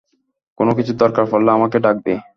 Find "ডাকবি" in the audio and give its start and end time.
1.79-2.13